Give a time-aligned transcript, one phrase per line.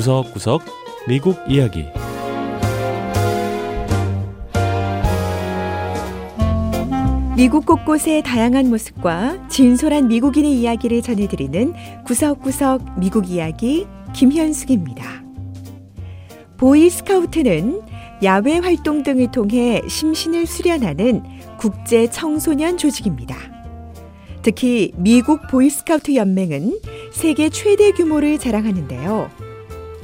[0.00, 0.62] 구석구석
[1.08, 1.84] 미국 이야기
[7.36, 11.74] 미국 곳곳의 다양한 모습과 진솔한 미국인의 이야기를 전해드리는
[12.06, 15.22] 구석구석 미국 이야기 김현숙입니다.
[16.56, 17.82] 보이스카우트는
[18.22, 21.22] 야외 활동 등을 통해 심신을 수련하는
[21.58, 23.36] 국제 청소년 조직입니다.
[24.40, 26.80] 특히 미국 보이스카우트 연맹은
[27.12, 29.49] 세계 최대 규모를 자랑하는데요.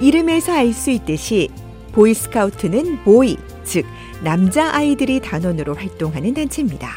[0.00, 1.48] 이름에서 알 수 있듯이
[1.92, 3.86] 보이스카우트는 보이, 즉
[4.22, 6.88] 남자 아이들이 단원으로 활동하는 단체입니다.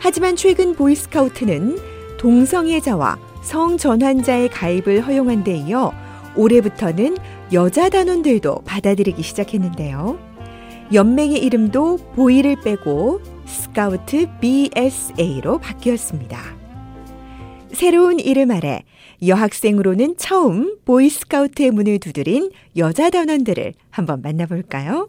[0.00, 1.78] 하지만 최근 보이스카우트는
[2.18, 5.92] 동성애자와 성전환자의 가입을 허용한 데 이어
[6.36, 7.16] 올해부터는
[7.52, 10.18] 여자 단원들도 받아들이기 시작했는데요.
[10.92, 16.63] 연맹의 이름도 보이를 빼고 스카우트 BSA로 바뀌었습니다.
[17.74, 18.82] 새로운 이름 아래
[19.26, 25.08] 여학생으로는 처음 보이스카우트의 문을 두드린 여자 단원들을 한번 만나볼까요?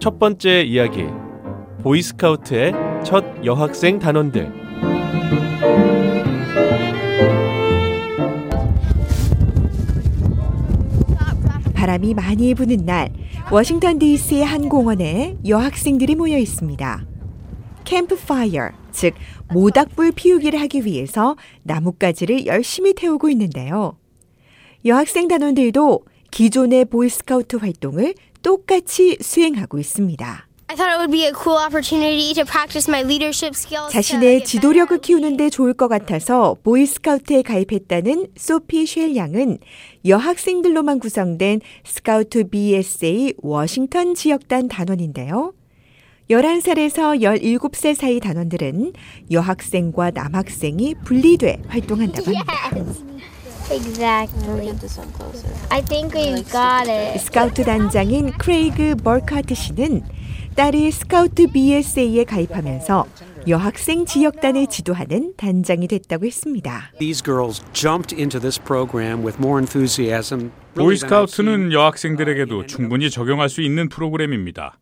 [0.00, 1.04] 첫 번째 이야기
[1.82, 2.72] 보이스카우트의
[3.04, 4.52] 첫 여학생 단원들
[11.74, 13.10] 바람이 많이 부는 날
[13.50, 17.15] 워싱턴 DC의 한 공원에 여학생들이 모여 있습니다.
[17.86, 19.14] 캠프파이어, 즉
[19.52, 23.96] 모닥불 피우기를 하기 위해서 나뭇가지를 열심히 태우고 있는데요.
[24.84, 30.46] 여학생 단원들도 기존의 보이스카우트 활동을 똑같이 수행하고 있습니다.
[33.90, 39.58] 자신의 지도력을 키우는데 좋을 것 같아서 보이스카우트에 가입했다는 소피 쉘 양은
[40.04, 45.52] 여학생들로만 구성된 스카우트 BSA 워싱턴 지역단 단원인데요.
[46.30, 48.92] 11살에서 17살 사이 단원들은
[49.30, 52.96] 여학생과 남학생이 분리돼 활동한다고 합니다.
[53.70, 54.72] Exactly.
[55.70, 57.18] I think we got it.
[57.18, 60.02] 스카우트 단장인 크레이그 버카트 씨는
[60.54, 63.06] 딸이 스카우트 BSA에 가입하면서
[63.48, 66.90] 여학생 지역단을 지도하는 단장이 됐다고 했습니다.
[66.98, 70.50] These girls jumped into this program with more enthusiasm.
[70.74, 74.78] 보이스카우트는 여학생들에게도 충분히 적용할 수 있는 프로그램입니다.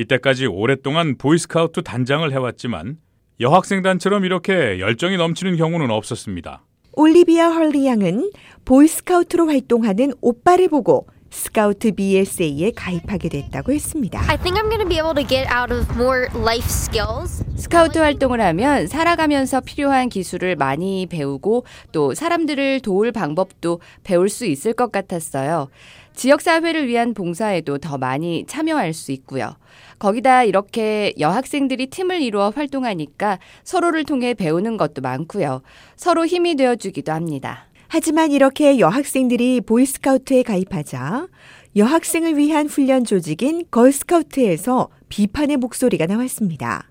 [0.00, 2.96] 이때까지 오랫동안 보이스카우트 단장을 해왔지만
[3.40, 6.64] 여학생단처럼 이렇게 열정이 넘치는 경우는 없었습니다.
[6.94, 8.30] 올리비아 헐리 양은
[8.64, 14.20] 보이스카우트로 활동하는 오빠를 보고 스카우트 BSA에 가입하게 됐다고 했습니다.
[14.28, 17.44] I think I'm going to be able to get out of more life skills.
[17.56, 24.72] 스카우트 활동을 하면 살아가면서 필요한 기술을 많이 배우고 또 사람들을 도울 방법도 배울 수 있을
[24.72, 25.68] 것 같았어요.
[26.14, 29.54] 지역사회를 위한 봉사에도 더 많이 참여할 수 있고요.
[29.98, 35.62] 거기다 이렇게 여학생들이 팀을 이루어 활동하니까 서로를 통해 배우는 것도 많고요.
[35.96, 37.69] 서로 힘이 되어주기도 합니다.
[37.92, 41.26] 하지만 이렇게 여학생들이 보이스카우트에 가입하자
[41.74, 46.88] 여학생을 위한 훈련 조직인 걸스카우트에서 비판의 목소리가 나왔습니다.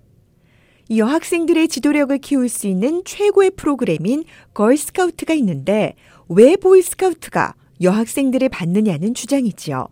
[0.93, 5.95] 여학생들의 지도력을 키울 수 있는 최고의 프로그램인 걸스카우트가 있는데
[6.27, 9.87] 왜 보이스카우트가 여학생들을 받느냐는 주장이지요.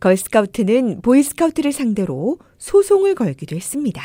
[0.00, 4.02] 걸스카우트는 보이스카우트를 상대로 소송을 걸기도 했습니다.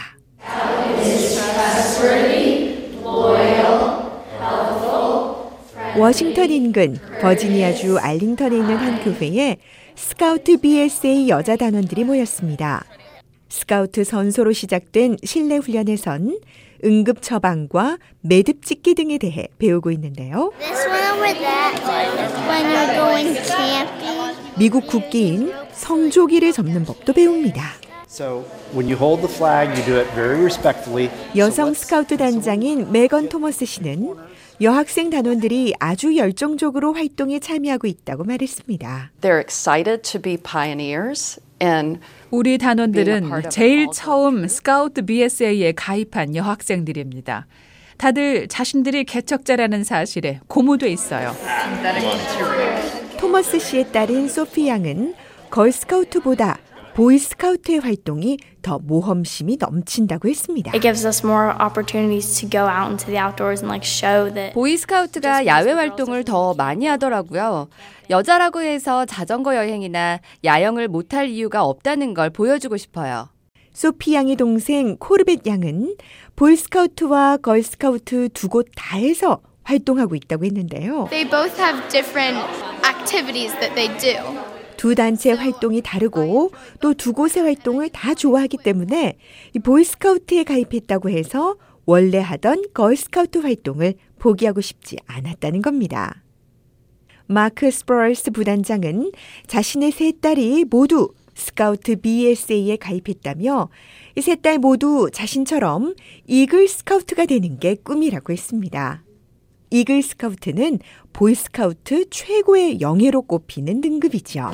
[5.97, 9.57] 워싱턴 인근 버지니아주 알링턴에 있는 한 교회에
[9.95, 12.83] 스카우트 BSA 여자 단원들이 모였습니다.
[13.49, 16.39] 스카우트 선소로 시작된 실내 훈련에선
[16.83, 20.51] 응급 처방과 매듭 찢기 등에 대해 배우고 있는데요.
[24.57, 27.63] 미국 국기인 성조기를 접는 법도 배웁니다.
[31.35, 34.15] 여성 스카우트 단장인 메건 토머스 씨는
[34.61, 39.11] 여학생 단원들이 아주 열정적으로 활동에 참여하고 있다고 말했습니다.
[39.21, 41.99] They're excited to be pioneers and
[42.29, 47.47] 우리 단원들은 제일 처음 스카우트 BSA에 가입한 여학생들입니다.
[47.97, 51.35] 다들 자신들이 개척자라는 사실에 고무돼 있어요.
[53.17, 55.15] 토머스 씨의 딸인 소피 양은
[55.49, 56.59] 걸스카우트보다
[56.95, 60.71] 보이스카우트의 활동이 더 모험심이 넘친다고 했습니다.
[60.73, 64.53] It gives us more opportunities to go out into the outdoors and like show that
[64.53, 67.67] 보이스카우트가 야외 활동을 더 많이 하더라고요.
[68.09, 73.29] 여자라고 해서 자전거 여행이나 야영을 못할 이유가 없다는 걸 보여주고 싶어요.
[73.73, 75.95] 소피 양의 동생 코르벳 양은
[76.35, 81.07] 보이스카우트와 걸스카우트 두 곳 다 해서 활동하고 있다고 했는데요.
[81.09, 82.37] They both have different
[82.85, 84.52] activities that they do.
[84.83, 86.51] 두 단체 활동이 다르고
[86.81, 89.17] 또 두 곳의 활동을 다 좋아하기 때문에
[89.55, 96.21] 이 보이스카우트에 가입했다고 해서 원래 하던 걸스카우트 활동을 포기하고 싶지 않았다는 겁니다.
[97.27, 99.13] 마크 스퍼럴스 부단장은
[99.47, 103.69] 자신의 세 딸이 모두 스카우트 BSA에 가입했다며
[104.21, 105.95] 세딸 모두 자신처럼
[106.27, 109.01] 이글 스카우트가 되는 게 꿈이라고 했습니다.
[109.73, 110.77] 이글 스카우트는
[111.13, 114.51] 보이스카우트 최고의 영예로 꼽히는 등급이죠.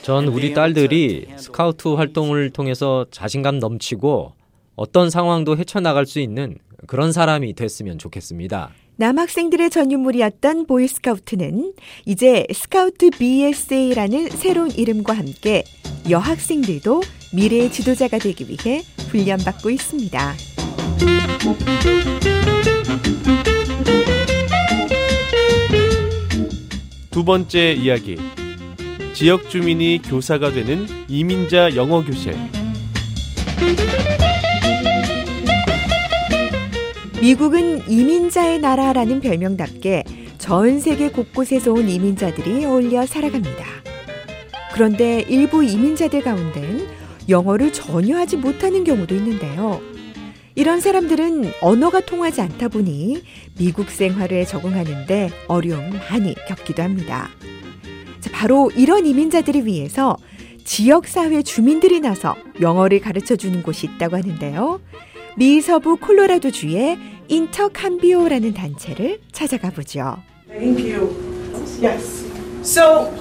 [0.00, 4.32] 전 우리 딸들이 스카우트 활동을 통해서 자신감 넘치고
[4.74, 6.56] 어떤 상황도 헤쳐나갈 수 있는
[6.86, 8.70] 그런 사람이 됐으면 좋겠습니다.
[8.96, 11.74] 남학생들의 전유물이었던 보이스카우트는
[12.06, 15.62] 이제 스카우트 BSA라는 새로운 이름과 함께
[16.08, 17.02] 여학생들도
[17.34, 20.55] 미래의 지도자가 되기 위해 훈련받고 있습니다.
[27.10, 28.18] 두 번째 이야기.
[29.14, 32.34] 지역 주민이 교사가 되는 이민자 영어 교실.
[37.20, 40.04] 미국은 이민자의 나라라는 별명답게
[40.36, 43.64] 전 세계 곳곳에서 온 이민자들이 어울려 살아갑니다.
[44.74, 46.86] 그런데 일부 이민자들 가운데는
[47.30, 49.80] 영어를 전혀 하지 못하는 경우도 있는데요.
[50.56, 53.22] 이런 사람들은 언어가 통하지 않다 보니
[53.58, 57.28] 미국 생활에 적응하는데 어려움 많이 겪기도 합니다.
[58.32, 60.16] 바로 이런 이민자들을 위해서
[60.64, 64.80] 지역사회 주민들이 나서 영어를 가르쳐 주는 곳이 있다고 하는데요.
[65.36, 66.98] 미 서부 콜로라도주의
[67.28, 70.16] 인터캄비오라는 단체를 찾아가 보죠.
[70.48, 71.14] Thank you.
[71.82, 72.24] Yes.
[72.62, 73.12] So,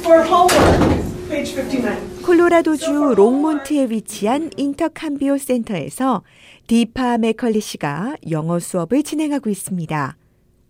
[0.00, 2.12] for homework, page 59.
[2.22, 6.22] 콜로라도주 롱몬트에 위치한 인터캄비오 센터에서
[6.66, 10.16] 디파 맥컬리 씨가 영어 수업을 진행하고 있습니다.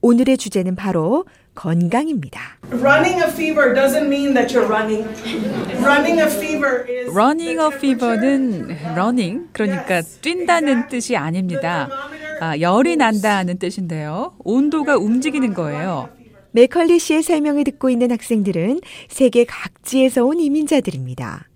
[0.01, 1.25] 오늘의 주제는 바로
[1.55, 2.41] 건강입니다.
[2.71, 5.07] Running a fever doesn't mean that you're running.
[5.85, 11.89] Running a fever is running a fever는 running 그러니까 뛴다는 뜻이 아닙니다.
[12.41, 14.35] 아, 열이 난다는 뜻인데요.
[14.39, 16.09] 온도가 움직이는 거예요.
[16.53, 21.49] 맥컬리 씨의 설명을 듣고 있는 학생들은 세계 각지에서 온 이민자들입니다.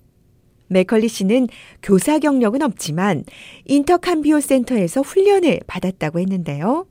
[0.68, 1.48] 맥컬리 씨는
[1.82, 3.24] 교사 경력은 없지만
[3.66, 6.86] 인터캄비오 센터에서 훈련을 받았다고 했는데요.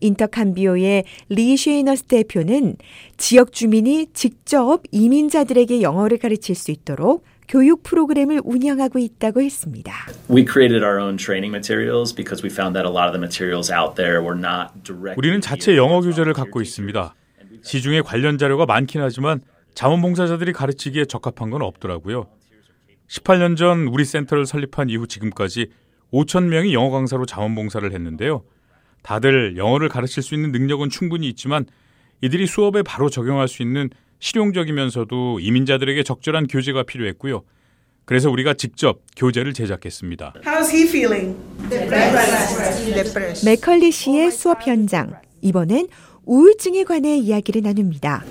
[0.00, 2.76] 인터캄비오의 리 쉐이너스 대표는
[3.16, 9.92] 지역 주민이 직접 이민자들에게 영어를 가르칠 수 있도록 교육 프로그램을 운영하고 있다고 했습니다.
[10.28, 13.72] We created our own training materials because we found that a lot of the materials
[13.72, 15.16] out there were not direct.
[15.16, 17.14] 우리는 자체 영어 교재를 갖고 있습니다.
[17.62, 19.40] 시중에 관련 자료가 많긴 하지만
[19.74, 22.26] 자원봉사자들이 가르치기에 적합한 건 없더라고요.
[23.08, 25.68] 18년 전 우리 센터를 설립한 이후 지금까지
[26.12, 28.42] 5천 명이 영어 강사로 자원봉사를 했는데요.
[29.02, 31.66] 다들 영어를 가르칠 수 있는 능력은 충분히 있지만
[32.22, 37.42] 이들이 수업에 바로 적용할 수 있는 실용적이면서도 이민자들에게 적절한 교재가 필요했고요.
[38.04, 40.34] 그래서 우리가 직접 교재를 제작했습니다.
[40.44, 41.36] How's he feeling?
[43.44, 45.12] 맥컬리 씨의 수업 현장.
[45.42, 45.88] 이번엔
[46.26, 48.24] 우울증에 관해 이야기를 나눕니다.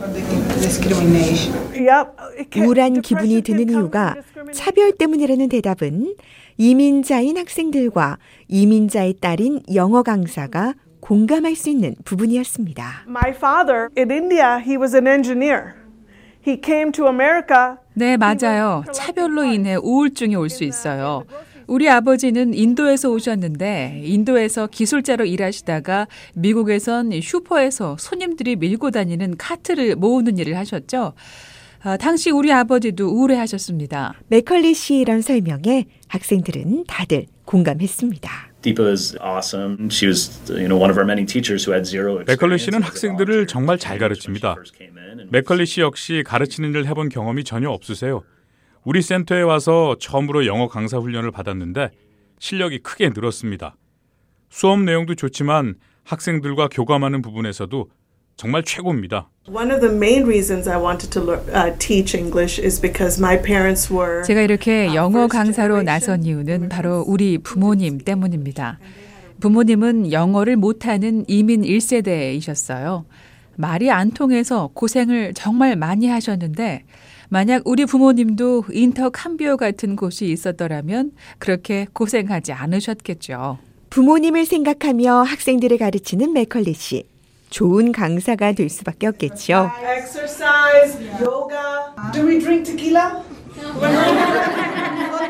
[2.57, 4.15] 우울한 기분이 드는 이유가
[4.51, 6.15] 차별 때문이라는 대답은
[6.57, 8.17] 이민자인 학생들과
[8.49, 13.05] 이민자의 딸인 영어 강사가 공감할 수 있는 부분이었습니다.
[13.07, 15.73] My father in India, he was an engineer.
[16.45, 17.75] He came to America.
[17.93, 18.83] 네, 맞아요.
[18.91, 21.23] 차별로 인해 우울증이 올 수 있어요.
[21.67, 30.57] 우리 아버지는 인도에서 오셨는데 인도에서 기술자로 일하시다가 미국에선 슈퍼에서 손님들이 밀고 다니는 카트를 모으는 일을
[30.57, 31.13] 하셨죠.
[31.81, 34.15] 아, 당시 우리 아버지도 우울해하셨습니다.
[34.27, 38.29] 맥컬리 씨 이런 설명에 학생들은 다들 공감했습니다.
[42.25, 44.55] 맥컬리 씨는 학생들을 정말 잘 가르칩니다.
[45.29, 48.23] 맥컬리 씨 역시 가르치는 일 해본 경험이 전혀 없으세요.
[48.85, 51.89] 우리 센터에 와서 처음으로 영어 강사 훈련을 받았는데
[52.37, 53.75] 실력이 크게 늘었습니다.
[54.49, 57.89] 수업 내용도 좋지만 학생들과 교감하는 부분에서도
[58.35, 59.29] 정말 최고입니다.
[59.49, 63.41] One of the main reasons I wanted to learn, uh, teach English is because my
[63.41, 64.23] parents were.
[64.23, 68.77] 제가 이렇게 영어 강사로 나선 이유는 바로 우리 부모님 때문입니다.
[69.39, 73.05] 부모님은 영어를 못하는 이민 1세대이셨어요.
[73.55, 76.83] 말이 안 통해서 고생을 정말 많이 하셨는데
[77.29, 83.57] 만약 우리 부모님도 인터 캄비오 같은 곳이 있었더라면 그렇게 고생하지 않으셨겠죠.
[83.89, 87.05] 부모님을 생각하며 학생들을 가르치는 맥컬리 씨.
[87.49, 89.71] 좋은 강사가 될 수밖에 없겠죠.
[89.97, 91.93] Exercise, yoga.
[92.13, 93.23] Do we drink tequila?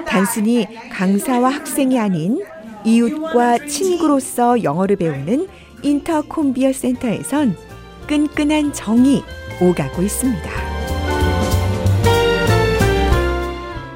[0.08, 2.44] 단순히 강사와 학생이 아닌
[2.84, 5.48] 이웃과 친구로서 영어를 배우는
[5.84, 7.56] 인터콤비어 센터에선
[8.08, 9.24] 끈끈한 정이
[9.62, 10.75] 오가고 있습니다.